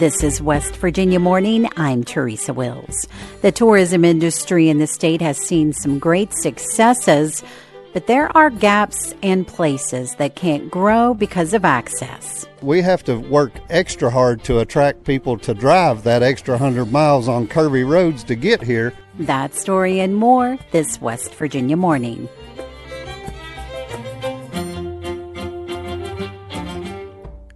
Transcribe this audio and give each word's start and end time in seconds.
This 0.00 0.24
is 0.24 0.40
West 0.40 0.76
Virginia 0.76 1.20
Morning. 1.20 1.68
I'm 1.76 2.04
Teresa 2.04 2.54
Wills. 2.54 3.06
The 3.42 3.52
tourism 3.52 4.02
industry 4.02 4.70
in 4.70 4.78
the 4.78 4.86
state 4.86 5.20
has 5.20 5.36
seen 5.36 5.74
some 5.74 5.98
great 5.98 6.32
successes, 6.32 7.44
but 7.92 8.06
there 8.06 8.34
are 8.34 8.48
gaps 8.48 9.14
and 9.22 9.46
places 9.46 10.14
that 10.14 10.36
can't 10.36 10.70
grow 10.70 11.12
because 11.12 11.52
of 11.52 11.66
access. 11.66 12.46
We 12.62 12.80
have 12.80 13.04
to 13.04 13.18
work 13.18 13.52
extra 13.68 14.08
hard 14.08 14.42
to 14.44 14.60
attract 14.60 15.04
people 15.04 15.36
to 15.40 15.52
drive 15.52 16.02
that 16.04 16.22
extra 16.22 16.54
100 16.54 16.90
miles 16.90 17.28
on 17.28 17.46
curvy 17.46 17.86
roads 17.86 18.24
to 18.24 18.34
get 18.34 18.62
here. 18.62 18.94
That 19.18 19.54
story 19.54 20.00
and 20.00 20.16
more 20.16 20.56
this 20.72 20.98
West 21.02 21.34
Virginia 21.34 21.76
Morning. 21.76 22.26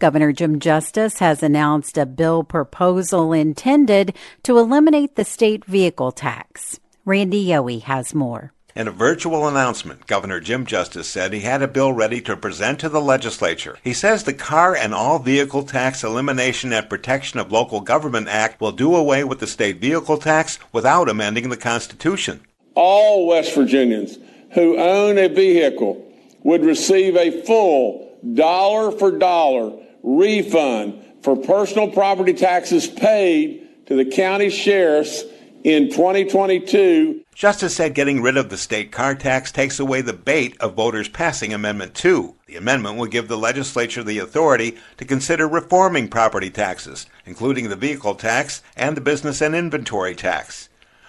Governor 0.05 0.33
Jim 0.33 0.61
Justice 0.61 1.21
has 1.21 1.43
announced 1.43 1.97
a 1.97 2.05
bill 2.05 2.45
proposal 2.45 3.33
intended 3.33 4.15
to 4.43 4.59
eliminate 4.59 5.17
the 5.17 5.25
state 5.25 5.65
vehicle 5.65 6.13
tax. 6.13 6.79
Randy 7.07 7.43
Yohe 7.47 7.81
has 7.81 8.15
more. 8.15 8.53
In 8.77 8.87
a 8.87 8.91
virtual 8.91 9.49
announcement, 9.49 10.07
Governor 10.07 10.41
Jim 10.41 10.67
Justice 10.67 11.09
said 11.09 11.33
he 11.33 11.41
had 11.41 11.63
a 11.63 11.67
bill 11.67 11.91
ready 11.95 12.21
to 12.21 12.37
present 12.37 12.81
to 12.81 12.91
the 12.91 13.01
legislature. 13.01 13.79
He 13.83 13.95
says 13.95 14.25
the 14.25 14.35
Car 14.35 14.77
and 14.77 14.93
All 14.93 15.19
Vehicle 15.21 15.63
Tax 15.63 16.05
Elimination 16.05 16.75
and 16.75 16.91
Protection 16.91 17.41
of 17.41 17.51
Local 17.51 17.81
Government 17.81 18.29
Act 18.29 18.61
will 18.61 18.73
do 18.73 18.95
away 18.95 19.25
with 19.25 19.39
the 19.39 19.47
state 19.47 19.81
vehicle 19.81 20.19
tax 20.19 20.59
without 20.71 21.09
amending 21.09 21.49
the 21.49 21.57
Constitution. 21.57 22.43
All 22.75 23.27
West 23.27 23.55
Virginians 23.55 24.19
who 24.53 24.77
own 24.77 25.17
a 25.17 25.29
vehicle 25.29 26.07
would 26.43 26.63
receive 26.63 27.17
a 27.17 27.41
full 27.47 28.19
dollar 28.35 28.93
for 28.93 29.11
dollar 29.11 29.81
refund 30.05 31.03
for 31.23 31.35
personal 31.35 31.91
property 31.91 32.35
taxes 32.35 32.87
paid 32.87 33.87
to 33.87 33.97
the 33.97 34.05
county 34.05 34.51
sheriffs 34.51 35.25
in 35.65 35.89
2022. 35.89 37.23
Justice 37.35 37.75
said 37.75 37.95
getting 37.95 38.23
rid 38.23 38.37
of 38.37 38.51
the 38.51 38.57
state 38.57 38.93
car 38.93 39.15
tax 39.15 39.51
takes 39.51 39.81
away 39.81 40.03
the 40.03 40.13
bait 40.13 40.57
of 40.61 40.75
voters 40.75 41.09
passing 41.09 41.53
Amendment 41.53 41.95
2. 41.95 42.35
The 42.47 42.57
amendment 42.57 42.97
will 42.97 43.07
give 43.07 43.29
the 43.29 43.39
legislature 43.39 44.05
the 44.05 44.19
authority 44.19 44.77
to 44.99 45.05
consider 45.05 45.49
reforming 45.49 46.09
property 46.09 46.51
taxes, 46.51 47.07
including 47.25 47.71
the 47.71 47.77
vehicle 47.77 48.15
tax 48.15 48.63
and 48.77 48.97
the 48.97 49.01
business 49.01 49.41
and 49.41 49.55
inventory 49.55 50.15
tax. 50.15 50.69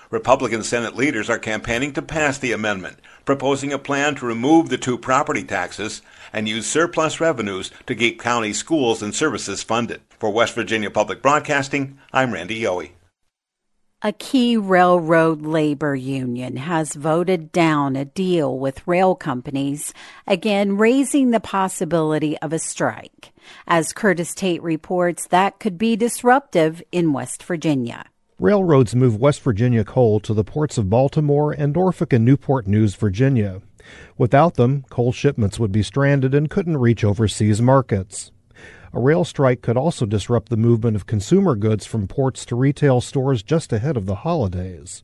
Republican 0.09 0.63
Senate 0.63 0.95
leaders 0.95 1.29
are 1.29 1.37
campaigning 1.37 1.91
to 1.93 2.01
pass 2.01 2.37
the 2.37 2.53
amendment, 2.53 2.99
proposing 3.25 3.73
a 3.73 3.79
plan 3.79 4.15
to 4.15 4.25
remove 4.25 4.69
the 4.69 4.77
two 4.77 4.97
property 4.97 5.43
taxes 5.43 6.01
and 6.31 6.47
use 6.47 6.65
surplus 6.65 7.19
revenues 7.19 7.71
to 7.87 7.95
keep 7.95 8.21
county 8.21 8.53
schools 8.53 9.01
and 9.01 9.13
services 9.13 9.63
funded. 9.63 10.01
For 10.19 10.29
West 10.29 10.55
Virginia 10.55 10.91
Public 10.91 11.21
Broadcasting, 11.21 11.97
I'm 12.13 12.33
Randy 12.33 12.61
Yohe. 12.61 12.91
A 14.01 14.11
key 14.11 14.55
railroad 14.55 15.41
labor 15.41 15.95
union 15.95 16.57
has 16.57 16.93
voted 16.93 17.51
down 17.51 17.95
a 17.95 18.05
deal 18.05 18.59
with 18.59 18.85
rail 18.85 19.15
companies, 19.15 19.93
again 20.27 20.77
raising 20.77 21.31
the 21.31 21.39
possibility 21.39 22.37
of 22.39 22.53
a 22.53 22.59
strike. 22.59 23.31
As 23.65 23.93
Curtis 23.93 24.35
Tate 24.35 24.61
reports, 24.61 25.27
that 25.29 25.59
could 25.59 25.77
be 25.79 25.95
disruptive 25.95 26.83
in 26.91 27.13
West 27.13 27.41
Virginia. 27.41 28.05
Railroads 28.37 28.93
move 28.93 29.15
West 29.15 29.39
Virginia 29.41 29.85
coal 29.85 30.19
to 30.19 30.33
the 30.33 30.43
ports 30.43 30.77
of 30.77 30.89
Baltimore 30.89 31.53
and 31.53 31.73
Norfolk 31.73 32.11
and 32.11 32.25
Newport 32.25 32.67
News, 32.67 32.93
Virginia. 32.95 33.61
Without 34.17 34.55
them, 34.55 34.83
coal 34.89 35.13
shipments 35.13 35.57
would 35.57 35.71
be 35.71 35.81
stranded 35.81 36.35
and 36.35 36.49
couldn't 36.49 36.75
reach 36.75 37.05
overseas 37.05 37.61
markets. 37.61 38.33
A 38.91 38.99
rail 38.99 39.23
strike 39.23 39.61
could 39.61 39.77
also 39.77 40.05
disrupt 40.05 40.49
the 40.49 40.57
movement 40.57 40.97
of 40.97 41.05
consumer 41.05 41.55
goods 41.55 41.85
from 41.85 42.09
ports 42.09 42.45
to 42.47 42.57
retail 42.57 42.99
stores 42.99 43.41
just 43.41 43.71
ahead 43.71 43.95
of 43.95 44.05
the 44.05 44.15
holidays. 44.15 45.03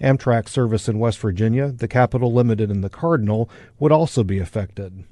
Amtrak 0.00 0.48
service 0.48 0.88
in 0.88 0.98
West 0.98 1.20
Virginia, 1.20 1.70
the 1.70 1.86
Capital 1.86 2.32
Limited 2.32 2.68
and 2.68 2.82
the 2.82 2.90
Cardinal 2.90 3.48
would 3.78 3.92
also 3.92 4.24
be 4.24 4.40
affected. 4.40 5.04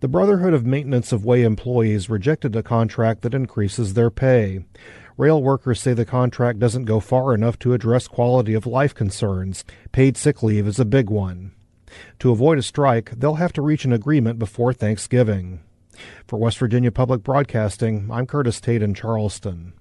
The 0.00 0.08
Brotherhood 0.08 0.54
of 0.54 0.66
Maintenance 0.66 1.12
of 1.12 1.24
Way 1.24 1.42
employees 1.44 2.10
rejected 2.10 2.56
a 2.56 2.62
contract 2.62 3.22
that 3.22 3.34
increases 3.34 3.92
their 3.92 4.10
pay. 4.10 4.64
Rail 5.16 5.40
workers 5.40 5.80
say 5.80 5.92
the 5.92 6.04
contract 6.04 6.58
doesn't 6.58 6.86
go 6.86 6.98
far 6.98 7.34
enough 7.34 7.56
to 7.60 7.72
address 7.72 8.08
quality 8.08 8.52
of 8.54 8.66
life 8.66 8.94
concerns. 8.94 9.64
Paid 9.92 10.16
sick 10.16 10.42
leave 10.42 10.66
is 10.66 10.80
a 10.80 10.84
big 10.84 11.08
one. 11.08 11.52
To 12.18 12.32
avoid 12.32 12.58
a 12.58 12.62
strike, 12.62 13.10
they'll 13.10 13.36
have 13.36 13.52
to 13.52 13.62
reach 13.62 13.84
an 13.84 13.92
agreement 13.92 14.40
before 14.40 14.72
Thanksgiving. 14.72 15.60
For 16.26 16.36
West 16.36 16.58
Virginia 16.58 16.90
Public 16.90 17.22
Broadcasting, 17.22 18.08
I'm 18.10 18.26
Curtis 18.26 18.60
Tate 18.60 18.82
in 18.82 18.94
Charleston. 18.94 19.74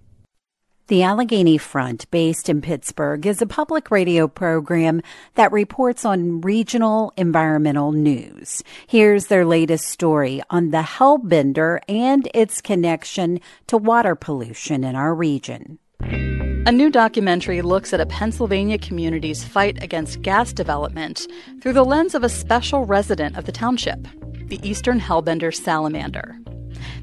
The 0.88 1.04
Allegheny 1.04 1.58
Front, 1.58 2.12
based 2.12 2.50
in 2.50 2.62
Pittsburgh, 2.62 3.26
is 3.26 3.42
a 3.42 3.46
public 3.46 3.90
radio 3.90 4.28
program 4.28 5.02
that 5.36 5.54
reports 5.54 6.04
on 6.04 6.42
regional 6.42 7.14
environmental 7.16 7.94
news. 7.94 8.62
Here's 8.86 9.28
their 9.28 9.46
latest 9.46 9.88
story 9.88 10.42
on 10.50 10.72
the 10.72 10.82
Hellbender 10.82 11.80
and 11.88 12.28
its 12.34 12.60
connection 12.60 13.40
to 13.68 13.78
water 13.78 14.14
pollution 14.14 14.84
in 14.84 14.98
our 14.98 15.16
region. 15.16 15.80
A 16.02 16.72
new 16.74 16.90
documentary 16.90 17.62
looks 17.62 17.94
at 17.94 18.02
a 18.02 18.06
Pennsylvania 18.06 18.78
community's 18.78 19.42
fight 19.42 19.82
against 19.82 20.22
gas 20.22 20.52
development 20.52 21.28
through 21.62 21.74
the 21.74 21.86
lens 21.86 22.14
of 22.14 22.26
a 22.26 22.30
special 22.30 22.86
resident 22.86 23.38
of 23.38 23.46
the 23.46 23.54
township, 23.54 24.06
the 24.48 24.60
Eastern 24.68 25.00
Hellbender 25.00 25.56
salamander. 25.56 26.38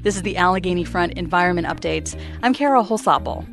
This 0.03 0.15
is 0.15 0.21
the 0.21 0.37
Allegheny 0.37 0.83
Front 0.83 1.13
Environment 1.13 1.65
Updates. 1.65 2.15
I'm 2.43 2.53
Kara 2.53 2.83
Holsopple. 2.83 3.43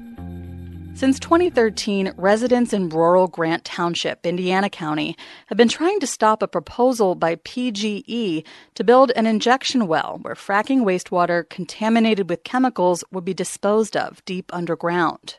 Since 0.98 1.20
2013, 1.20 2.12
residents 2.16 2.72
in 2.72 2.88
rural 2.88 3.28
Grant 3.28 3.64
Township, 3.64 4.26
Indiana 4.26 4.69
County, 4.69 5.16
have 5.47 5.56
been 5.56 5.69
trying 5.69 6.00
to 6.00 6.09
stop 6.09 6.42
a 6.42 6.48
proposal 6.48 7.14
by 7.14 7.36
PGE 7.36 8.44
to 8.75 8.84
build 8.84 9.12
an 9.14 9.25
injection 9.25 9.87
well 9.87 10.19
where 10.22 10.34
fracking 10.34 10.81
wastewater 10.81 11.48
contaminated 11.48 12.28
with 12.28 12.42
chemicals 12.42 13.04
would 13.12 13.25
be 13.25 13.32
disposed 13.32 13.97
of 13.97 14.25
deep 14.25 14.53
underground. 14.53 15.37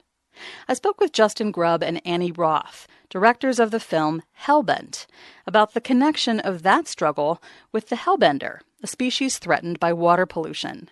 I 0.69 0.75
spoke 0.75 1.01
with 1.01 1.11
Justin 1.11 1.51
Grubb 1.51 1.83
and 1.83 2.01
Annie 2.07 2.31
Roth, 2.31 2.87
directors 3.09 3.59
of 3.59 3.71
the 3.71 3.81
film 3.81 4.23
Hellbent, 4.45 5.07
about 5.45 5.73
the 5.73 5.81
connection 5.81 6.39
of 6.39 6.63
that 6.63 6.87
struggle 6.87 7.43
with 7.73 7.89
the 7.89 7.97
hellbender, 7.97 8.59
a 8.81 8.87
species 8.87 9.39
threatened 9.39 9.77
by 9.77 9.91
water 9.91 10.25
pollution. 10.25 10.89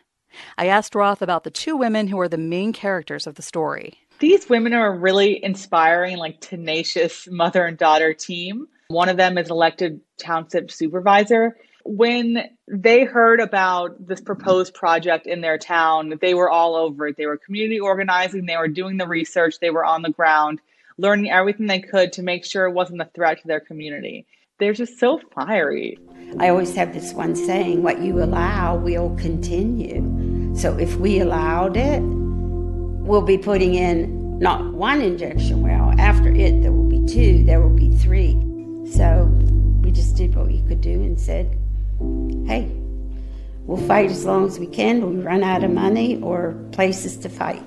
I 0.57 0.67
asked 0.67 0.93
Roth 0.93 1.21
about 1.21 1.45
the 1.45 1.51
two 1.51 1.77
women 1.77 2.07
who 2.07 2.19
are 2.19 2.27
the 2.27 2.37
main 2.37 2.73
characters 2.73 3.25
of 3.25 3.35
the 3.35 3.41
story 3.41 3.99
these 4.19 4.49
women 4.49 4.73
are 4.73 4.87
a 4.87 4.97
really 4.97 5.43
inspiring, 5.43 6.17
like 6.17 6.39
tenacious 6.39 7.27
mother 7.29 7.65
and 7.65 7.77
daughter 7.77 8.13
team. 8.13 8.67
One 8.89 9.09
of 9.09 9.17
them 9.17 9.37
is 9.37 9.49
elected 9.49 10.01
township 10.17 10.71
supervisor. 10.71 11.57
When 11.83 12.49
they 12.67 13.05
heard 13.05 13.39
about 13.39 14.07
this 14.07 14.19
proposed 14.19 14.73
project 14.73 15.25
in 15.25 15.41
their 15.41 15.57
town, 15.57 16.17
they 16.21 16.33
were 16.33 16.49
all 16.49 16.75
over 16.75 17.07
it. 17.07 17.17
They 17.17 17.25
were 17.25 17.37
community 17.37 17.79
organizing, 17.79 18.45
they 18.45 18.57
were 18.57 18.67
doing 18.67 18.97
the 18.97 19.07
research, 19.07 19.59
they 19.59 19.69
were 19.69 19.85
on 19.85 20.01
the 20.01 20.09
ground, 20.09 20.59
learning 20.97 21.31
everything 21.31 21.67
they 21.67 21.79
could 21.79 22.11
to 22.13 22.23
make 22.23 22.43
sure 22.43 22.65
it 22.65 22.73
wasn't 22.73 23.01
a 23.01 23.09
threat 23.13 23.41
to 23.41 23.47
their 23.47 23.61
community. 23.61 24.25
They're 24.59 24.73
just 24.73 24.99
so 24.99 25.21
fiery. 25.33 25.97
I 26.39 26.49
always 26.49 26.75
have 26.75 26.93
this 26.93 27.13
one 27.13 27.35
saying 27.35 27.83
what 27.83 28.01
you 28.01 28.21
allow 28.21 28.75
will 28.75 29.15
continue. 29.15 30.55
So 30.57 30.77
if 30.77 30.95
we 30.97 31.19
allowed 31.19 31.77
it, 31.77 32.01
we'll 33.07 33.21
be 33.21 33.37
putting 33.37 33.75
in 33.75 34.37
not 34.37 34.73
one 34.73 35.01
injection 35.01 35.61
well. 35.61 35.93
After 35.97 36.29
it, 36.29 36.61
there 36.61 36.71
will 36.71 36.89
be 36.89 37.05
two, 37.11 37.43
there 37.45 37.61
will 37.61 37.75
be 37.75 37.95
three. 37.95 38.33
So 38.91 39.25
we 39.81 39.91
just 39.91 40.15
did 40.15 40.35
what 40.35 40.47
we 40.47 40.61
could 40.63 40.81
do 40.81 41.01
and 41.01 41.19
said, 41.19 41.57
hey, 42.47 42.69
we'll 43.63 43.85
fight 43.87 44.11
as 44.11 44.25
long 44.25 44.45
as 44.45 44.59
we 44.59 44.67
can 44.67 45.15
we 45.15 45.21
run 45.21 45.43
out 45.43 45.63
of 45.63 45.71
money 45.71 46.21
or 46.21 46.53
places 46.73 47.17
to 47.17 47.29
fight. 47.29 47.63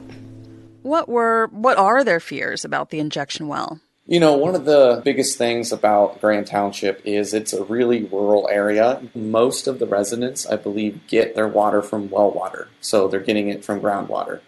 What 0.83 1.09
were 1.09 1.49
what 1.53 1.79
are 1.79 2.05
their 2.05 2.21
fears 2.21 2.65
about 2.65 2.91
the 2.91 3.01
injection 3.01 3.49
well? 3.49 3.81
You 4.07 4.19
know, 4.19 4.35
one 4.35 4.55
of 4.55 4.65
the 4.65 5.03
biggest 5.05 5.39
things 5.39 5.73
about 5.73 6.21
Grant 6.21 6.49
Township 6.49 7.01
is 7.05 7.33
it's 7.33 7.53
a 7.53 7.63
really 7.65 8.05
rural 8.05 8.49
area. 8.51 9.01
Most 9.15 9.69
of 9.69 9.79
the 9.79 9.87
residents, 9.87 10.47
I 10.47 10.57
believe, 10.57 11.07
get 11.07 11.35
their 11.35 11.47
water 11.47 11.81
from 11.81 12.11
well 12.11 12.31
water. 12.31 12.69
So 12.81 13.09
they're 13.09 13.21
getting 13.21 13.49
it 13.49 13.65
from 13.65 13.81
groundwater. 13.81 14.41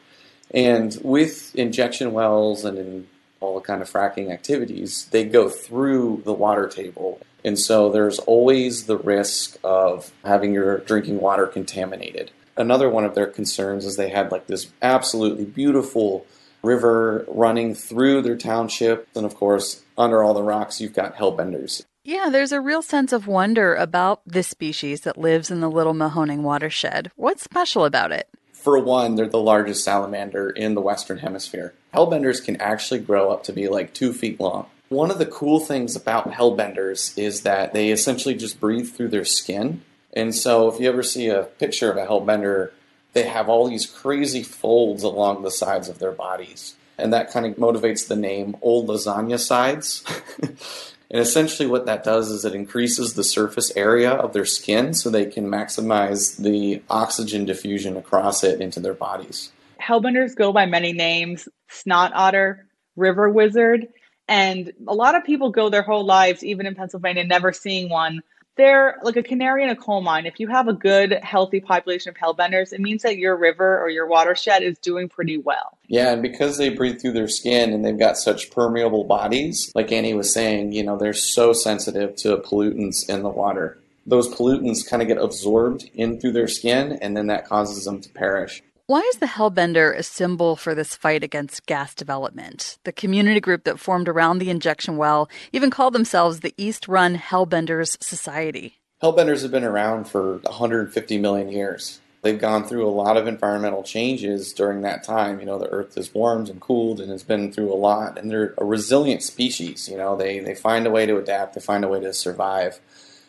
And 0.52 0.96
with 1.02 1.54
injection 1.54 2.12
wells 2.12 2.64
and 2.64 2.78
in 2.78 3.08
all 3.40 3.54
the 3.54 3.60
kind 3.60 3.82
of 3.82 3.90
fracking 3.90 4.30
activities, 4.30 5.06
they 5.10 5.24
go 5.24 5.48
through 5.48 6.22
the 6.24 6.32
water 6.32 6.68
table. 6.68 7.20
And 7.44 7.58
so 7.58 7.90
there's 7.90 8.18
always 8.20 8.86
the 8.86 8.96
risk 8.96 9.56
of 9.64 10.12
having 10.24 10.52
your 10.54 10.78
drinking 10.78 11.20
water 11.20 11.46
contaminated. 11.46 12.30
Another 12.56 12.88
one 12.88 13.04
of 13.04 13.14
their 13.14 13.26
concerns 13.26 13.84
is 13.84 13.96
they 13.96 14.10
had 14.10 14.30
like 14.30 14.46
this 14.46 14.70
absolutely 14.80 15.44
beautiful 15.44 16.26
river 16.62 17.24
running 17.26 17.74
through 17.74 18.22
their 18.22 18.36
township. 18.36 19.08
And 19.16 19.26
of 19.26 19.34
course, 19.34 19.82
under 19.98 20.22
all 20.22 20.34
the 20.34 20.42
rocks, 20.42 20.80
you've 20.80 20.94
got 20.94 21.16
hellbenders. 21.16 21.84
Yeah, 22.04 22.30
there's 22.30 22.52
a 22.52 22.60
real 22.60 22.82
sense 22.82 23.12
of 23.12 23.26
wonder 23.26 23.74
about 23.74 24.22
this 24.26 24.48
species 24.48 25.02
that 25.02 25.18
lives 25.18 25.50
in 25.50 25.60
the 25.60 25.70
Little 25.70 25.94
Mahoning 25.94 26.42
watershed. 26.42 27.12
What's 27.14 27.44
special 27.44 27.84
about 27.84 28.10
it? 28.10 28.28
For 28.62 28.78
one, 28.78 29.16
they're 29.16 29.26
the 29.26 29.40
largest 29.40 29.82
salamander 29.82 30.48
in 30.48 30.74
the 30.74 30.80
Western 30.80 31.18
Hemisphere. 31.18 31.74
Hellbenders 31.92 32.44
can 32.44 32.60
actually 32.60 33.00
grow 33.00 33.32
up 33.32 33.42
to 33.44 33.52
be 33.52 33.66
like 33.66 33.92
two 33.92 34.12
feet 34.12 34.38
long. 34.38 34.66
One 34.88 35.10
of 35.10 35.18
the 35.18 35.26
cool 35.26 35.58
things 35.58 35.96
about 35.96 36.30
hellbenders 36.30 37.18
is 37.18 37.42
that 37.42 37.72
they 37.72 37.90
essentially 37.90 38.36
just 38.36 38.60
breathe 38.60 38.88
through 38.88 39.08
their 39.08 39.24
skin. 39.24 39.82
And 40.12 40.32
so 40.32 40.68
if 40.68 40.78
you 40.78 40.88
ever 40.88 41.02
see 41.02 41.26
a 41.26 41.42
picture 41.42 41.90
of 41.90 41.96
a 41.96 42.06
hellbender, 42.06 42.70
they 43.14 43.24
have 43.24 43.48
all 43.48 43.68
these 43.68 43.84
crazy 43.84 44.44
folds 44.44 45.02
along 45.02 45.42
the 45.42 45.50
sides 45.50 45.88
of 45.88 45.98
their 45.98 46.12
bodies. 46.12 46.76
And 46.96 47.12
that 47.12 47.32
kind 47.32 47.46
of 47.46 47.56
motivates 47.56 48.06
the 48.06 48.14
name 48.14 48.56
old 48.62 48.86
lasagna 48.86 49.40
sides. 49.40 50.04
And 51.12 51.20
essentially, 51.20 51.68
what 51.68 51.84
that 51.84 52.04
does 52.04 52.30
is 52.30 52.46
it 52.46 52.54
increases 52.54 53.12
the 53.12 53.22
surface 53.22 53.70
area 53.76 54.10
of 54.10 54.32
their 54.32 54.46
skin 54.46 54.94
so 54.94 55.10
they 55.10 55.26
can 55.26 55.46
maximize 55.46 56.38
the 56.38 56.82
oxygen 56.88 57.44
diffusion 57.44 57.98
across 57.98 58.42
it 58.42 58.62
into 58.62 58.80
their 58.80 58.94
bodies. 58.94 59.52
Hellbenders 59.80 60.34
go 60.34 60.52
by 60.52 60.64
many 60.64 60.92
names 60.94 61.48
snot 61.68 62.12
otter, 62.14 62.66
river 62.96 63.28
wizard, 63.28 63.88
and 64.26 64.72
a 64.88 64.94
lot 64.94 65.14
of 65.14 65.24
people 65.24 65.50
go 65.50 65.68
their 65.68 65.82
whole 65.82 66.04
lives, 66.04 66.42
even 66.42 66.66
in 66.66 66.74
Pennsylvania, 66.74 67.24
never 67.24 67.52
seeing 67.52 67.90
one 67.90 68.22
they're 68.56 68.98
like 69.02 69.16
a 69.16 69.22
canary 69.22 69.64
in 69.64 69.70
a 69.70 69.76
coal 69.76 70.02
mine. 70.02 70.26
If 70.26 70.38
you 70.38 70.48
have 70.48 70.68
a 70.68 70.72
good, 70.72 71.12
healthy 71.22 71.60
population 71.60 72.10
of 72.10 72.16
hellbenders, 72.16 72.72
it 72.72 72.80
means 72.80 73.02
that 73.02 73.16
your 73.16 73.36
river 73.36 73.80
or 73.80 73.88
your 73.88 74.06
watershed 74.06 74.62
is 74.62 74.78
doing 74.78 75.08
pretty 75.08 75.38
well. 75.38 75.78
Yeah, 75.86 76.12
and 76.12 76.22
because 76.22 76.58
they 76.58 76.68
breathe 76.68 77.00
through 77.00 77.12
their 77.12 77.28
skin 77.28 77.72
and 77.72 77.84
they've 77.84 77.98
got 77.98 78.16
such 78.16 78.50
permeable 78.50 79.04
bodies, 79.04 79.70
like 79.74 79.92
Annie 79.92 80.14
was 80.14 80.32
saying, 80.32 80.72
you 80.72 80.82
know, 80.82 80.96
they're 80.96 81.12
so 81.12 81.52
sensitive 81.52 82.16
to 82.16 82.36
pollutants 82.38 83.08
in 83.08 83.22
the 83.22 83.30
water. 83.30 83.78
Those 84.06 84.28
pollutants 84.28 84.88
kind 84.88 85.00
of 85.00 85.08
get 85.08 85.18
absorbed 85.18 85.88
in 85.94 86.20
through 86.20 86.32
their 86.32 86.48
skin, 86.48 86.98
and 87.00 87.16
then 87.16 87.28
that 87.28 87.46
causes 87.46 87.84
them 87.84 88.00
to 88.00 88.08
perish. 88.10 88.62
Why 88.86 89.00
is 89.12 89.18
the 89.18 89.26
Hellbender 89.26 89.96
a 89.96 90.02
symbol 90.02 90.56
for 90.56 90.74
this 90.74 90.96
fight 90.96 91.22
against 91.22 91.66
gas 91.66 91.94
development? 91.94 92.78
The 92.82 92.90
community 92.90 93.38
group 93.38 93.62
that 93.62 93.78
formed 93.78 94.08
around 94.08 94.38
the 94.38 94.50
injection 94.50 94.96
well 94.96 95.30
even 95.52 95.70
called 95.70 95.94
themselves 95.94 96.40
the 96.40 96.52
East 96.56 96.88
Run 96.88 97.16
Hellbenders 97.16 98.02
Society. 98.02 98.80
Hellbenders 99.00 99.42
have 99.42 99.52
been 99.52 99.62
around 99.62 100.08
for 100.08 100.38
150 100.38 101.18
million 101.18 101.48
years. 101.48 102.00
They've 102.22 102.38
gone 102.38 102.64
through 102.64 102.88
a 102.88 102.90
lot 102.90 103.16
of 103.16 103.28
environmental 103.28 103.84
changes 103.84 104.52
during 104.52 104.82
that 104.82 105.04
time. 105.04 105.38
You 105.38 105.46
know, 105.46 105.60
the 105.60 105.70
earth 105.70 105.94
has 105.94 106.12
warmed 106.12 106.48
and 106.48 106.60
cooled 106.60 107.00
and 107.00 107.10
has 107.12 107.22
been 107.22 107.52
through 107.52 107.72
a 107.72 107.78
lot, 107.78 108.18
and 108.18 108.28
they're 108.28 108.54
a 108.58 108.64
resilient 108.64 109.22
species. 109.22 109.88
You 109.88 109.96
know, 109.96 110.16
they, 110.16 110.40
they 110.40 110.56
find 110.56 110.88
a 110.88 110.90
way 110.90 111.06
to 111.06 111.18
adapt, 111.18 111.54
they 111.54 111.60
find 111.60 111.84
a 111.84 111.88
way 111.88 112.00
to 112.00 112.12
survive. 112.12 112.80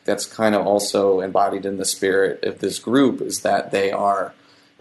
That's 0.04 0.26
kind 0.26 0.56
of 0.56 0.66
also 0.66 1.22
embodied 1.22 1.66
in 1.66 1.78
the 1.78 1.86
spirit 1.86 2.44
of 2.44 2.58
this 2.58 2.80
group 2.80 3.22
is 3.22 3.42
that 3.42 3.70
they 3.70 3.92
are 3.92 4.34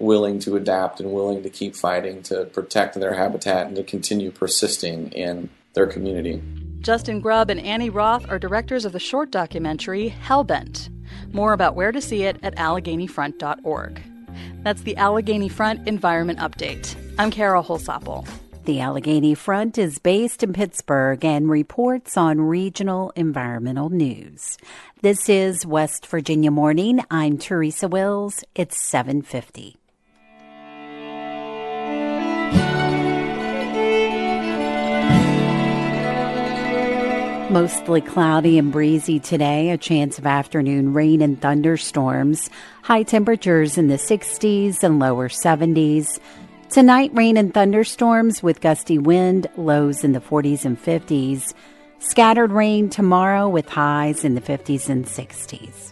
willing 0.03 0.39
to 0.41 0.57
adapt 0.57 1.01
and 1.01 1.13
willing 1.13 1.43
to 1.43 1.49
keep 1.49 1.75
fighting 1.75 2.23
to 2.25 2.45
protect 2.47 2.97
their 2.97 3.15
habitat 3.15 3.69
and 3.69 3.77
to 3.77 3.83
continue 3.83 4.31
persisting 4.31 5.11
in 5.13 5.49
their 5.75 5.87
community. 5.87 6.43
Justin 6.81 7.21
Grubb 7.21 7.49
and 7.49 7.61
Annie 7.61 7.91
Roth 7.91 8.29
are 8.29 8.39
directors 8.39 8.85
of 8.85 8.93
the 8.93 8.99
short 8.99 9.31
documentary 9.31 10.11
Hellbent. 10.11 10.91
More 11.33 11.53
about 11.53 11.77
where 11.77 11.93
to 11.93 12.01
see 12.01 12.25
it 12.25 12.39
at 12.43 12.57
AlleghenyFront.org. 12.57 14.03
That's 14.63 14.83
the 14.83 14.97
Allegheny 14.97 15.49
Front 15.49 15.87
Environment 15.87 16.41
Update. 16.41 16.97
I'm 17.19 17.31
Kara 17.31 17.63
Holsopple. 17.63 18.27
The 18.65 18.81
Allegheny 18.81 19.35
Front 19.35 19.77
is 19.77 19.99
based 19.99 20.43
in 20.43 20.53
Pittsburgh 20.53 21.25
and 21.25 21.51
reports 21.51 22.17
on 22.17 22.41
regional 22.41 23.13
environmental 23.17 23.91
news. 23.91 24.57
This 25.01 25.29
is 25.29 25.67
West 25.67 26.07
Virginia 26.07 26.51
Morning. 26.51 27.01
I'm 27.11 27.39
Teresa 27.39 27.89
Wills. 27.89 28.45
It's 28.55 28.81
750. 28.81 29.82
Mostly 37.53 38.01
cloudy 38.01 38.57
and 38.57 38.73
breezy 38.73 39.21
today, 39.21 39.69
a 39.69 39.77
chance 39.77 40.19
of 40.19 40.25
afternoon 40.25 40.95
rain 40.95 41.21
and 41.21 41.39
thunderstorms. 41.39 42.49
High 42.83 43.03
temperatures 43.03 43.77
in 43.77 43.89
the 43.89 43.99
60s 43.99 44.83
and 44.83 44.99
lower 44.99 45.29
70s. 45.29 46.19
Tonight, 46.71 47.11
rain 47.13 47.37
and 47.37 47.53
thunderstorms 47.53 48.43
with 48.43 48.63
gusty 48.63 48.97
wind, 48.97 49.49
lows 49.59 50.03
in 50.03 50.13
the 50.13 50.21
40s 50.21 50.65
and 50.65 50.83
50s. 50.83 51.53
Scattered 51.99 52.53
rain 52.53 52.89
tomorrow 52.89 53.51
with 53.51 53.69
highs 53.69 54.25
in 54.25 54.35
the 54.35 54.41
50s 54.41 54.89
and 54.89 55.05
60s. 55.05 55.92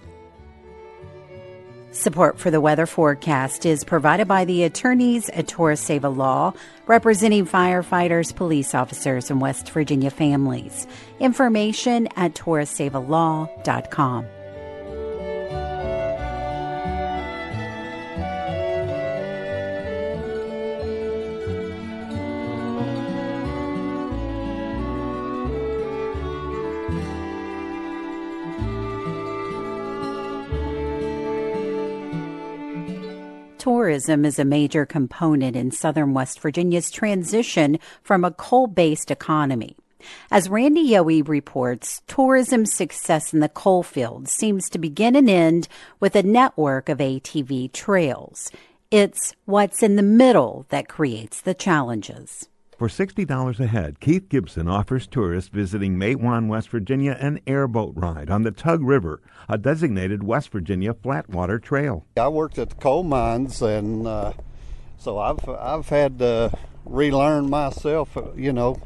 Support 1.93 2.39
for 2.39 2.53
the 2.53 2.61
weather 2.61 2.87
forecast 2.87 3.67
is 3.67 3.83
provided 3.83 4.29
by 4.29 4.45
the 4.45 4.63
attorneys 4.63 5.29
at 5.31 5.47
Toriseva 5.47 6.17
Law, 6.17 6.55
representing 6.87 7.47
firefighters, 7.47 8.35
police 8.35 8.77
officers, 8.77 9.29
and 9.29 9.41
West 9.41 9.71
Virginia 9.71 10.11
families. 10.11 10.87
Information 11.19 12.07
at 12.17 12.35
torisevalaw.com. 12.35 14.27
tourism 33.91 34.25
is 34.25 34.39
a 34.39 34.45
major 34.45 34.87
component 34.87 35.57
in 35.57 35.73
southern 35.73 36.15
West 36.15 36.39
Virginia's 36.39 36.93
transition 36.93 37.77
from 38.05 38.25
a 38.25 38.31
coal 38.31 38.69
based 38.69 39.11
economy. 39.11 39.75
As 40.31 40.49
Randy 40.49 40.89
Yohe 40.91 41.27
reports, 41.27 42.01
tourism's 42.07 42.73
success 42.73 43.35
in 43.35 43.41
the 43.41 43.49
coal 43.49 43.83
fields 43.83 44.31
seems 44.31 44.71
to 44.71 44.79
begin 44.79 45.17
and 45.17 45.29
end 45.29 45.67
with 45.99 46.15
a 46.15 46.23
network 46.23 46.89
of 46.89 46.99
ATV 46.99 47.73
trails. 47.73 48.53
It's 48.93 49.35
what's 49.45 49.83
in 49.83 49.97
the 49.97 50.05
middle 50.05 50.67
that 50.69 50.87
creates 50.87 51.41
the 51.41 51.55
challenges. 51.55 52.49
For 52.81 52.89
$60 52.89 53.61
a 53.61 53.67
head, 53.67 54.01
Keith 54.01 54.31
Gibson 54.31 54.67
offers 54.67 55.07
tourists 55.07 55.51
visiting 55.51 55.99
Matewan, 55.99 56.49
West 56.49 56.71
Virginia, 56.71 57.15
an 57.21 57.39
airboat 57.47 57.93
ride 57.95 58.31
on 58.31 58.43
the 58.43 58.51
Tug 58.51 58.83
River, 58.83 59.21
a 59.51 59.59
designated 59.59 60.23
West 60.23 60.51
Virginia 60.51 60.95
flatwater 60.95 61.63
trail. 61.63 62.07
I 62.17 62.29
worked 62.29 62.59
at 62.59 62.71
the 62.71 62.77
coal 62.77 63.03
mines, 63.03 63.61
and 63.61 64.07
uh, 64.07 64.33
so 64.97 65.19
I've 65.19 65.47
I've 65.47 65.91
had 65.91 66.19
to 66.21 66.57
relearn 66.87 67.51
myself. 67.51 68.17
You 68.35 68.55
know, 68.55 68.81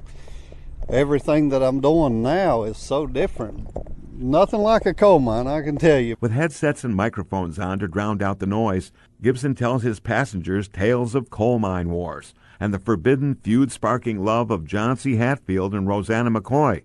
everything 0.89 1.51
that 1.51 1.63
I'm 1.63 1.81
doing 1.81 2.21
now 2.21 2.65
is 2.65 2.77
so 2.77 3.07
different. 3.07 3.71
Nothing 4.13 4.63
like 4.63 4.87
a 4.87 4.95
coal 4.95 5.21
mine, 5.21 5.47
I 5.47 5.63
can 5.63 5.77
tell 5.77 6.01
you. 6.01 6.17
With 6.21 6.33
headsets 6.33 6.83
and 6.83 6.97
microphones 6.97 7.61
on 7.61 7.79
to 7.79 7.87
drown 7.87 8.21
out 8.23 8.41
the 8.41 8.47
noise, 8.47 8.91
Gibson 9.23 9.55
tells 9.55 9.85
his 9.85 10.01
passengers 10.01 10.67
tales 10.67 11.15
of 11.15 11.31
coal 11.31 11.61
mine 11.61 11.91
wars 11.91 12.35
and 12.61 12.73
the 12.73 12.79
forbidden 12.79 13.35
feud 13.35 13.73
sparking 13.73 14.25
love 14.25 14.51
of 14.51 14.65
Johnse 14.65 15.17
Hatfield 15.17 15.75
and 15.75 15.87
Roseanna 15.87 16.37
McCoy, 16.37 16.83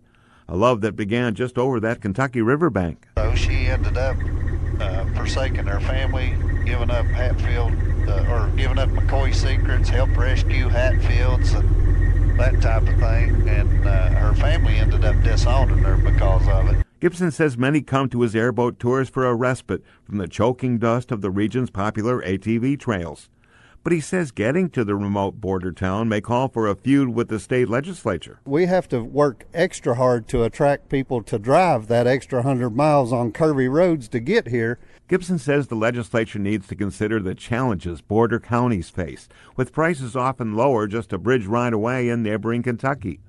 a 0.47 0.55
love 0.55 0.81
that 0.81 0.95
began 0.95 1.35
just 1.35 1.57
over 1.57 1.79
that 1.79 2.01
Kentucky 2.01 2.41
riverbank. 2.41 3.07
So 3.17 3.35
she 3.35 3.67
ended 3.67 3.97
up 3.97 4.17
uh, 4.79 5.05
forsaking 5.13 5.65
her 5.65 5.79
family, 5.81 6.35
giving 6.65 6.89
up 6.89 7.05
Hatfield, 7.05 7.73
uh, 8.07 8.25
or 8.29 8.49
giving 8.55 8.79
up 8.79 8.89
McCoy 8.89 9.33
secrets, 9.33 9.89
help 9.89 10.15
rescue 10.17 10.67
Hatfields, 10.67 11.53
and 11.53 12.39
that 12.39 12.61
type 12.61 12.83
of 12.83 12.99
thing. 12.99 13.47
And 13.47 13.88
uh, 13.88 14.09
her 14.09 14.33
family 14.35 14.77
ended 14.77 15.03
up 15.05 15.21
disowning 15.23 15.79
her 15.79 15.97
because 15.97 16.47
of 16.47 16.73
it. 16.73 16.85
Gibson 16.99 17.31
says 17.31 17.57
many 17.57 17.81
come 17.81 18.09
to 18.09 18.21
his 18.21 18.35
airboat 18.35 18.77
tours 18.77 19.09
for 19.09 19.25
a 19.25 19.33
respite 19.33 19.83
from 20.03 20.17
the 20.17 20.27
choking 20.27 20.79
dust 20.79 21.11
of 21.11 21.21
the 21.21 21.31
region's 21.31 21.69
popular 21.69 22.21
ATV 22.21 22.77
trails 22.77 23.29
but 23.83 23.93
he 23.93 24.00
says 24.00 24.31
getting 24.31 24.69
to 24.69 24.83
the 24.83 24.95
remote 24.95 25.39
border 25.39 25.71
town 25.71 26.09
may 26.09 26.21
call 26.21 26.48
for 26.48 26.67
a 26.67 26.75
feud 26.75 27.09
with 27.09 27.29
the 27.29 27.39
state 27.39 27.69
legislature. 27.69 28.39
We 28.45 28.65
have 28.65 28.88
to 28.89 29.03
work 29.03 29.45
extra 29.53 29.95
hard 29.95 30.27
to 30.29 30.43
attract 30.43 30.89
people 30.89 31.24
to 31.24 31.39
drive 31.39 31.88
that 31.88 32.07
extra 32.07 32.43
hundred 32.43 32.71
miles 32.71 33.13
on 33.13 33.31
curvy 33.31 33.71
roads 33.71 34.07
to 34.09 34.19
get 34.19 34.48
here. 34.48 34.79
Gibson 35.07 35.39
says 35.39 35.67
the 35.67 35.75
legislature 35.75 36.39
needs 36.39 36.67
to 36.67 36.75
consider 36.75 37.19
the 37.19 37.36
challenges 37.36 38.01
border 38.01 38.39
counties 38.39 38.89
face, 38.89 39.27
with 39.55 39.74
prices 39.74 40.15
often 40.15 40.55
lower 40.55 40.88
just 40.88 41.13
a 41.13 41.17
bridge 41.17 41.45
ride 41.45 41.74
away 41.74 42.09
in 42.09 42.21
neighboring 42.21 42.63
Kentucky. 42.63 43.19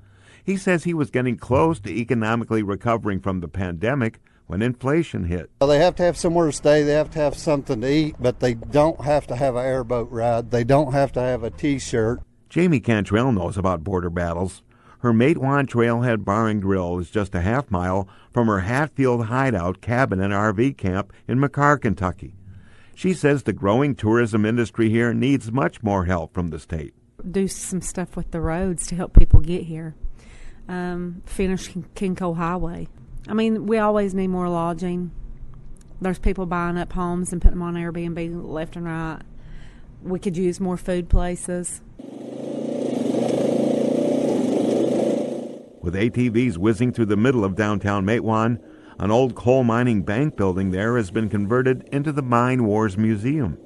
He 0.44 0.56
says 0.56 0.84
he 0.84 0.94
was 0.94 1.10
getting 1.10 1.36
close 1.36 1.80
to 1.80 1.90
economically 1.90 2.62
recovering 2.62 3.20
from 3.20 3.40
the 3.40 3.48
pandemic 3.48 4.20
when 4.50 4.62
inflation 4.62 5.22
hit. 5.24 5.48
Well, 5.60 5.70
they 5.70 5.78
have 5.78 5.94
to 5.96 6.02
have 6.02 6.16
somewhere 6.16 6.46
to 6.46 6.52
stay, 6.52 6.82
they 6.82 6.94
have 6.94 7.12
to 7.12 7.20
have 7.20 7.36
something 7.36 7.82
to 7.82 7.88
eat, 7.88 8.16
but 8.18 8.40
they 8.40 8.54
don't 8.54 9.00
have 9.00 9.24
to 9.28 9.36
have 9.36 9.54
an 9.54 9.64
airboat 9.64 10.10
ride. 10.10 10.50
They 10.50 10.64
don't 10.64 10.92
have 10.92 11.12
to 11.12 11.20
have 11.20 11.44
a 11.44 11.50
t 11.50 11.78
shirt. 11.78 12.20
Jamie 12.48 12.80
Cantrell 12.80 13.30
knows 13.30 13.56
about 13.56 13.84
border 13.84 14.10
battles. 14.10 14.64
Her 14.98 15.12
Matewan 15.12 15.68
Trailhead 15.68 16.24
Bar 16.24 16.48
and 16.48 16.60
Grill 16.60 16.98
is 16.98 17.10
just 17.10 17.32
a 17.36 17.42
half 17.42 17.70
mile 17.70 18.08
from 18.32 18.48
her 18.48 18.60
Hatfield 18.60 19.26
hideout 19.26 19.80
cabin 19.80 20.20
and 20.20 20.32
RV 20.32 20.76
camp 20.76 21.12
in 21.28 21.38
McCarr, 21.38 21.80
Kentucky. 21.80 22.34
She 22.96 23.14
says 23.14 23.44
the 23.44 23.52
growing 23.52 23.94
tourism 23.94 24.44
industry 24.44 24.90
here 24.90 25.14
needs 25.14 25.52
much 25.52 25.80
more 25.80 26.06
help 26.06 26.34
from 26.34 26.48
the 26.48 26.58
state. 26.58 26.92
Do 27.30 27.46
some 27.46 27.82
stuff 27.82 28.16
with 28.16 28.32
the 28.32 28.40
roads 28.40 28.88
to 28.88 28.96
help 28.96 29.16
people 29.16 29.40
get 29.40 29.62
here. 29.62 29.94
Um, 30.68 31.22
finish 31.24 31.70
King 31.94 32.16
Coal 32.16 32.34
Highway. 32.34 32.88
I 33.30 33.32
mean, 33.32 33.66
we 33.66 33.78
always 33.78 34.12
need 34.12 34.26
more 34.26 34.48
lodging. 34.48 35.12
There's 36.00 36.18
people 36.18 36.46
buying 36.46 36.76
up 36.76 36.92
homes 36.92 37.32
and 37.32 37.40
putting 37.40 37.60
them 37.60 37.68
on 37.68 37.74
Airbnb 37.74 38.44
left 38.44 38.74
and 38.74 38.84
right. 38.84 39.20
We 40.02 40.18
could 40.18 40.36
use 40.36 40.58
more 40.58 40.76
food 40.76 41.08
places. 41.08 41.80
With 45.80 45.94
ATVs 45.94 46.56
whizzing 46.56 46.92
through 46.92 47.06
the 47.06 47.16
middle 47.16 47.44
of 47.44 47.54
downtown 47.54 48.04
Matewan, 48.04 48.60
an 48.98 49.12
old 49.12 49.36
coal 49.36 49.62
mining 49.62 50.02
bank 50.02 50.36
building 50.36 50.72
there 50.72 50.96
has 50.96 51.12
been 51.12 51.28
converted 51.28 51.88
into 51.92 52.10
the 52.10 52.22
Mine 52.22 52.64
Wars 52.64 52.98
Museum. 52.98 53.56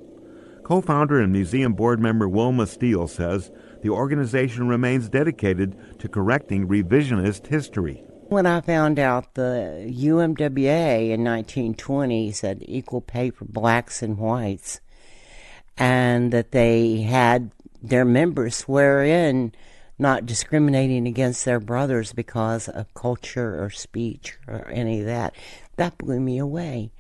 Co 0.62 0.83
founder 0.83 1.18
and 1.18 1.33
museum 1.33 1.73
board 1.73 2.00
member 2.00 2.28
Wilma 2.28 2.66
Steele 2.66 3.09
says 3.09 3.50
the 3.80 3.88
organization 3.88 4.68
remains 4.68 5.09
dedicated 5.09 5.99
to 6.00 6.09
correcting 6.09 6.68
revisionist 6.68 7.47
history. 7.47 8.04
When 8.35 8.47
I 8.47 8.62
found 8.62 8.99
out 8.99 9.35
the 9.35 9.87
UMWA 9.88 11.11
in 11.11 11.23
1920 11.23 12.33
said 12.33 12.64
equal 12.67 13.00
pay 13.00 13.31
for 13.31 13.45
blacks 13.45 14.03
and 14.03 14.19
whites, 14.19 14.81
and 15.79 16.33
that 16.33 16.50
they 16.50 17.03
had 17.03 17.53
their 17.81 18.05
members 18.05 18.57
swear 18.57 19.05
in 19.05 19.53
not 20.00 20.26
discriminating 20.26 21.07
against 21.07 21.45
their 21.45 21.61
brothers 21.61 22.12
because 22.12 22.69
of 22.69 22.93
culture 22.93 23.62
or 23.62 23.71
speech 23.71 24.37
or 24.49 24.67
any 24.69 24.99
of 24.99 25.07
that. 25.07 25.37
That 25.76 25.97
blew 25.97 26.19
me 26.19 26.38
away. 26.38 26.91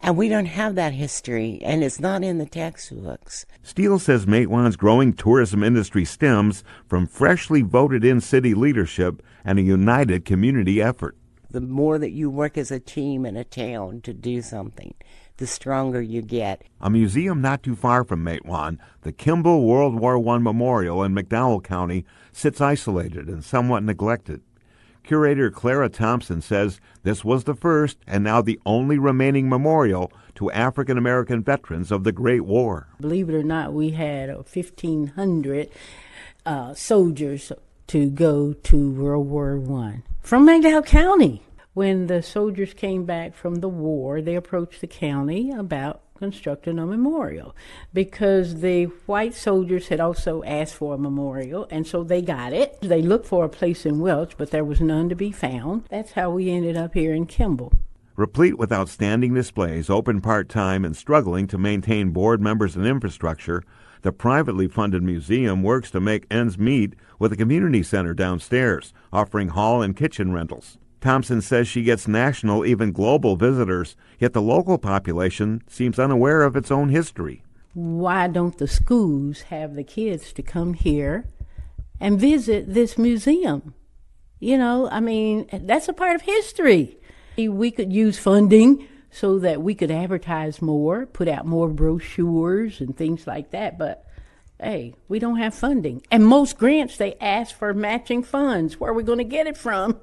And 0.00 0.16
we 0.16 0.28
don't 0.28 0.46
have 0.46 0.74
that 0.74 0.94
history, 0.94 1.60
and 1.62 1.84
it's 1.84 2.00
not 2.00 2.24
in 2.24 2.38
the 2.38 2.46
textbooks. 2.46 3.46
Steele 3.62 4.00
says 4.00 4.26
Matewan's 4.26 4.74
growing 4.74 5.12
tourism 5.12 5.62
industry 5.62 6.04
stems 6.04 6.64
from 6.88 7.06
freshly 7.06 7.62
voted 7.62 8.04
in 8.04 8.20
city 8.20 8.52
leadership 8.52 9.22
and 9.44 9.58
a 9.58 9.62
united 9.62 10.24
community 10.24 10.80
effort. 10.80 11.16
The 11.50 11.60
more 11.60 11.98
that 11.98 12.12
you 12.12 12.30
work 12.30 12.56
as 12.56 12.70
a 12.70 12.80
team 12.80 13.26
in 13.26 13.36
a 13.36 13.44
town 13.44 14.00
to 14.02 14.14
do 14.14 14.40
something, 14.40 14.94
the 15.36 15.46
stronger 15.46 16.00
you 16.00 16.22
get. 16.22 16.62
A 16.80 16.88
museum 16.88 17.40
not 17.40 17.62
too 17.62 17.76
far 17.76 18.04
from 18.04 18.24
Matewan, 18.24 18.78
the 19.02 19.12
Kimball 19.12 19.66
World 19.66 19.94
War 19.94 20.16
I 20.34 20.38
Memorial 20.38 21.02
in 21.02 21.14
McDowell 21.14 21.62
County, 21.62 22.04
sits 22.32 22.60
isolated 22.60 23.28
and 23.28 23.44
somewhat 23.44 23.82
neglected. 23.82 24.40
Curator 25.02 25.50
Clara 25.50 25.88
Thompson 25.88 26.40
says 26.40 26.80
this 27.02 27.24
was 27.24 27.44
the 27.44 27.54
first 27.54 27.98
and 28.06 28.22
now 28.22 28.40
the 28.40 28.60
only 28.64 28.98
remaining 28.98 29.48
memorial 29.48 30.12
to 30.36 30.50
African 30.52 30.96
American 30.96 31.42
veterans 31.42 31.90
of 31.90 32.04
the 32.04 32.12
Great 32.12 32.44
War. 32.44 32.88
Believe 33.00 33.28
it 33.28 33.34
or 33.34 33.42
not, 33.42 33.72
we 33.72 33.90
had 33.90 34.28
1,500 34.28 35.68
uh, 36.46 36.74
soldiers 36.74 37.52
to 37.92 38.08
go 38.08 38.54
to 38.54 38.90
World 38.90 39.28
War 39.28 39.58
One 39.58 40.02
from 40.22 40.46
McDowell 40.46 40.86
County. 40.86 41.42
When 41.74 42.06
the 42.06 42.22
soldiers 42.22 42.72
came 42.72 43.04
back 43.04 43.34
from 43.34 43.56
the 43.56 43.68
war, 43.68 44.22
they 44.22 44.34
approached 44.34 44.80
the 44.80 44.86
county 44.86 45.50
about 45.50 46.00
constructing 46.14 46.78
a 46.78 46.86
memorial 46.86 47.54
because 47.92 48.62
the 48.62 48.84
white 49.04 49.34
soldiers 49.34 49.88
had 49.88 50.00
also 50.00 50.42
asked 50.42 50.74
for 50.74 50.94
a 50.94 50.98
memorial, 50.98 51.68
and 51.70 51.86
so 51.86 52.02
they 52.02 52.22
got 52.22 52.54
it. 52.54 52.80
They 52.80 53.02
looked 53.02 53.26
for 53.26 53.44
a 53.44 53.50
place 53.50 53.84
in 53.84 54.00
Welch, 54.00 54.38
but 54.38 54.52
there 54.52 54.64
was 54.64 54.80
none 54.80 55.10
to 55.10 55.14
be 55.14 55.30
found. 55.30 55.84
That's 55.90 56.12
how 56.12 56.30
we 56.30 56.48
ended 56.48 56.78
up 56.78 56.94
here 56.94 57.12
in 57.12 57.26
Kimball. 57.26 57.74
Replete 58.14 58.58
with 58.58 58.72
outstanding 58.72 59.32
displays, 59.32 59.88
open 59.88 60.20
part 60.20 60.48
time, 60.50 60.84
and 60.84 60.94
struggling 60.94 61.46
to 61.48 61.56
maintain 61.56 62.10
board 62.10 62.42
members 62.42 62.76
and 62.76 62.86
infrastructure, 62.86 63.62
the 64.02 64.12
privately 64.12 64.68
funded 64.68 65.02
museum 65.02 65.62
works 65.62 65.90
to 65.92 66.00
make 66.00 66.26
ends 66.30 66.58
meet 66.58 66.94
with 67.18 67.32
a 67.32 67.36
community 67.36 67.82
center 67.82 68.12
downstairs, 68.12 68.92
offering 69.12 69.48
hall 69.48 69.80
and 69.80 69.96
kitchen 69.96 70.32
rentals. 70.32 70.76
Thompson 71.00 71.40
says 71.40 71.66
she 71.66 71.82
gets 71.82 72.06
national, 72.06 72.66
even 72.66 72.92
global 72.92 73.36
visitors, 73.36 73.96
yet 74.18 74.34
the 74.34 74.42
local 74.42 74.76
population 74.76 75.62
seems 75.66 75.98
unaware 75.98 76.42
of 76.42 76.54
its 76.54 76.70
own 76.70 76.90
history. 76.90 77.42
Why 77.72 78.28
don't 78.28 78.58
the 78.58 78.68
schools 78.68 79.42
have 79.42 79.74
the 79.74 79.84
kids 79.84 80.32
to 80.34 80.42
come 80.42 80.74
here 80.74 81.24
and 81.98 82.20
visit 82.20 82.74
this 82.74 82.98
museum? 82.98 83.74
You 84.38 84.58
know, 84.58 84.88
I 84.90 85.00
mean, 85.00 85.48
that's 85.52 85.88
a 85.88 85.92
part 85.92 86.16
of 86.16 86.22
history. 86.22 86.98
We 87.36 87.70
could 87.70 87.92
use 87.92 88.18
funding 88.18 88.88
so 89.10 89.38
that 89.38 89.62
we 89.62 89.74
could 89.74 89.90
advertise 89.90 90.62
more, 90.62 91.06
put 91.06 91.28
out 91.28 91.46
more 91.46 91.68
brochures 91.68 92.80
and 92.80 92.96
things 92.96 93.26
like 93.26 93.50
that, 93.50 93.78
but 93.78 94.06
hey, 94.60 94.94
we 95.08 95.18
don't 95.18 95.38
have 95.38 95.54
funding. 95.54 96.02
And 96.10 96.26
most 96.26 96.56
grants, 96.56 96.96
they 96.96 97.14
ask 97.20 97.54
for 97.54 97.74
matching 97.74 98.22
funds. 98.22 98.78
Where 98.78 98.90
are 98.90 98.94
we 98.94 99.02
going 99.02 99.18
to 99.18 99.24
get 99.24 99.46
it 99.46 99.56
from? 99.56 100.00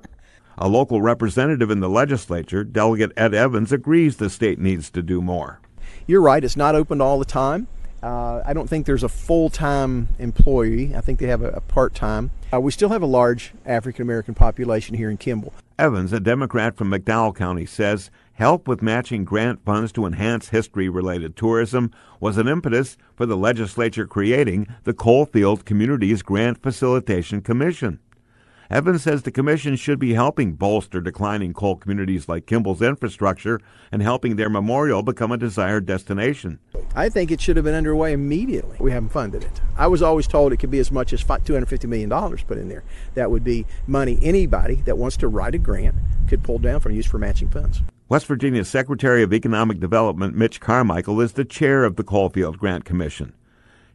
A 0.58 0.68
local 0.68 1.02
representative 1.02 1.72
in 1.72 1.80
the 1.80 1.90
legislature, 1.90 2.64
Delegate 2.64 3.14
Ed 3.16 3.34
Evans, 3.34 3.72
agrees 3.72 4.18
the 4.18 4.30
state 4.30 4.60
needs 4.60 4.90
to 4.92 5.02
do 5.02 5.22
more. 5.22 5.62
You're 6.06 6.22
right, 6.22 6.44
it's 6.44 6.58
not 6.58 6.76
open 6.76 7.00
all 7.02 7.18
the 7.18 7.26
time. 7.26 7.68
Uh, 8.02 8.42
I 8.46 8.54
don't 8.54 8.70
think 8.70 8.86
there's 8.86 9.04
a 9.04 9.10
full 9.10 9.50
time 9.50 10.10
employee. 10.20 10.96
I 10.96 11.02
think 11.02 11.20
they 11.20 11.28
have 11.28 11.42
a, 11.42 11.50
a 11.50 11.62
part 11.62 11.94
time. 11.94 12.32
Uh, 12.54 12.60
we 12.60 12.72
still 12.72 12.90
have 12.90 13.02
a 13.02 13.08
large 13.08 13.54
African 13.66 14.04
American 14.04 14.34
population 14.34 14.96
here 14.96 15.10
in 15.10 15.18
Kimball. 15.18 15.54
Evans, 15.78 16.12
a 16.12 16.20
Democrat 16.20 16.76
from 16.76 16.92
McDowell 16.92 17.36
County, 17.36 17.66
says 17.66 18.12
help 18.34 18.68
with 18.68 18.82
matching 18.82 19.24
grant 19.24 19.64
funds 19.64 19.92
to 19.94 20.06
enhance 20.06 20.50
history 20.50 20.90
related 20.90 21.36
tourism 21.36 21.92
was 22.20 22.38
an 22.38 22.48
impetus 22.48 22.98
for 23.16 23.26
the 23.26 23.38
legislature 23.38 24.08
creating 24.08 24.68
the 24.84 24.94
Coalfield 24.94 25.66
Communities 25.66 26.22
Grant 26.22 26.62
Facilitation 26.62 27.42
Commission. 27.42 28.00
Evans 28.72 29.02
says 29.02 29.24
the 29.24 29.32
Commission 29.32 29.76
should 29.76 29.98
be 29.98 30.14
helping 30.14 30.54
bolster 30.54 31.02
declining 31.02 31.56
coal 31.56 31.76
communities 31.76 32.30
like 32.30 32.46
Kimball's 32.46 32.84
infrastructure 32.84 33.60
and 33.92 34.04
helping 34.04 34.36
their 34.36 34.48
memorial 34.48 35.02
become 35.02 35.32
a 35.32 35.38
desired 35.38 35.88
destination. 35.88 36.60
I 36.96 37.10
think 37.10 37.32
it 37.32 37.42
should 37.42 37.56
have 37.56 37.66
been 37.66 37.74
underway 37.74 38.14
immediately. 38.14 38.78
We 38.80 38.92
haven't 38.92 39.10
funded 39.10 39.44
it. 39.44 39.60
I 39.76 39.88
was 39.88 40.04
always 40.04 40.28
told 40.28 40.54
it 40.54 40.58
could 40.58 40.70
be 40.70 40.78
as 40.78 40.92
much 40.92 41.14
as 41.14 41.24
$250 41.24 41.86
million 41.86 42.10
put 42.46 42.60
in 42.60 42.70
there. 42.70 42.84
That 43.16 43.32
would 43.32 43.44
be 43.44 43.66
money 43.88 44.20
anybody 44.22 44.76
that 44.86 45.00
wants 45.00 45.18
to 45.18 45.30
write 45.30 45.56
a 45.56 45.58
grant 45.58 45.96
could 46.28 46.44
pull 46.44 46.60
down 46.60 46.80
from 46.80 46.92
use 46.92 47.08
for 47.08 47.18
matching 47.18 47.50
funds. 47.50 47.82
West 48.08 48.28
Virginia's 48.28 48.70
Secretary 48.70 49.24
of 49.24 49.34
Economic 49.34 49.80
Development, 49.80 50.36
Mitch 50.36 50.60
Carmichael, 50.60 51.22
is 51.22 51.34
the 51.34 51.46
chair 51.46 51.86
of 51.86 51.96
the 51.96 52.04
Coalfield 52.04 52.60
Grant 52.60 52.86
Commission. 52.86 53.34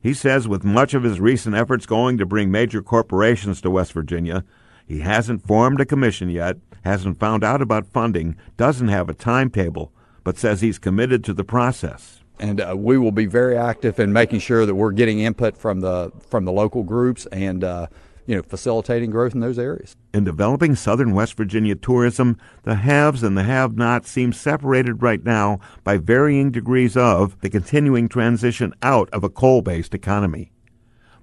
He 0.00 0.14
says 0.14 0.48
with 0.48 0.64
much 0.64 0.94
of 0.94 1.04
his 1.04 1.20
recent 1.20 1.54
efforts 1.54 1.86
going 1.86 2.18
to 2.18 2.26
bring 2.26 2.50
major 2.50 2.82
corporations 2.82 3.60
to 3.60 3.70
West 3.70 3.92
Virginia, 3.92 4.44
he 4.86 5.00
hasn't 5.00 5.46
formed 5.46 5.80
a 5.80 5.86
commission 5.86 6.28
yet, 6.28 6.56
hasn't 6.84 7.18
found 7.18 7.42
out 7.42 7.62
about 7.62 7.86
funding, 7.86 8.36
doesn't 8.56 8.88
have 8.88 9.08
a 9.08 9.14
timetable, 9.14 9.92
but 10.22 10.38
says 10.38 10.60
he's 10.60 10.78
committed 10.78 11.24
to 11.24 11.34
the 11.34 11.44
process. 11.44 12.20
And 12.38 12.60
uh, 12.60 12.74
we 12.76 12.98
will 12.98 13.12
be 13.12 13.26
very 13.26 13.56
active 13.56 13.98
in 13.98 14.12
making 14.12 14.40
sure 14.40 14.66
that 14.66 14.74
we're 14.74 14.92
getting 14.92 15.20
input 15.20 15.56
from 15.56 15.80
the 15.80 16.10
from 16.28 16.44
the 16.44 16.52
local 16.52 16.82
groups 16.82 17.26
and 17.26 17.62
uh, 17.62 17.86
you 18.26 18.34
know 18.34 18.42
facilitating 18.42 19.10
growth 19.10 19.34
in 19.34 19.40
those 19.40 19.58
areas. 19.58 19.94
In 20.12 20.24
developing 20.24 20.74
southern 20.74 21.14
West 21.14 21.34
Virginia 21.36 21.76
tourism, 21.76 22.36
the 22.64 22.74
haves 22.74 23.22
and 23.22 23.38
the 23.38 23.44
have-nots 23.44 24.10
seem 24.10 24.32
separated 24.32 25.00
right 25.02 25.24
now 25.24 25.60
by 25.84 25.96
varying 25.96 26.50
degrees 26.50 26.96
of 26.96 27.40
the 27.40 27.50
continuing 27.50 28.08
transition 28.08 28.74
out 28.82 29.08
of 29.10 29.22
a 29.22 29.30
coal-based 29.30 29.94
economy. 29.94 30.50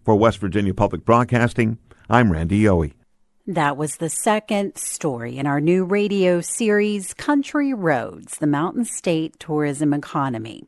For 0.04 0.16
West 0.16 0.40
Virginia 0.40 0.74
Public 0.74 1.04
Broadcasting, 1.04 1.78
I'm 2.10 2.32
Randy 2.32 2.64
Yohe. 2.64 2.94
That 3.48 3.76
was 3.76 3.98
the 3.98 4.10
second 4.10 4.78
story 4.78 5.38
in 5.38 5.48
our 5.48 5.60
new 5.60 5.84
radio 5.84 6.42
series, 6.42 7.16
Country 7.16 7.74
Roads, 7.74 8.38
the 8.38 8.46
Mountain 8.46 8.86
State 8.86 9.40
Tourism 9.40 9.94
Economy. 9.96 10.66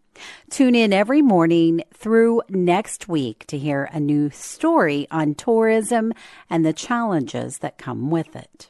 Tune 0.49 0.73
in 0.73 0.91
every 0.91 1.21
morning 1.21 1.83
through 1.93 2.41
next 2.49 3.07
week 3.07 3.45
to 3.47 3.59
hear 3.59 3.89
a 3.93 3.99
new 3.99 4.31
story 4.31 5.07
on 5.11 5.35
tourism 5.35 6.13
and 6.49 6.65
the 6.65 6.73
challenges 6.73 7.59
that 7.59 7.77
come 7.77 8.09
with 8.09 8.35
it. 8.35 8.69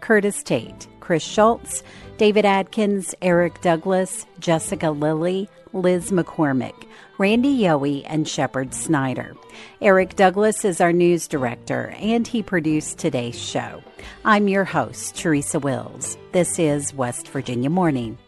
Curtis 0.00 0.42
Tate, 0.42 0.86
Chris 1.00 1.22
Schultz, 1.22 1.82
David 2.16 2.44
Adkins, 2.44 3.14
Eric 3.22 3.60
Douglas, 3.60 4.26
Jessica 4.38 4.90
Lilly, 4.90 5.48
Liz 5.72 6.10
McCormick, 6.10 6.86
Randy 7.18 7.56
Yohe, 7.56 8.04
and 8.06 8.26
Shepherd 8.26 8.74
Snyder. 8.74 9.36
Eric 9.80 10.16
Douglas 10.16 10.64
is 10.64 10.80
our 10.80 10.92
news 10.92 11.28
director, 11.28 11.94
and 11.98 12.26
he 12.26 12.42
produced 12.42 12.98
today's 12.98 13.38
show. 13.38 13.82
I'm 14.24 14.48
your 14.48 14.64
host, 14.64 15.16
Teresa 15.16 15.58
Wills. 15.58 16.16
This 16.32 16.58
is 16.58 16.94
West 16.94 17.28
Virginia 17.28 17.70
Morning. 17.70 18.18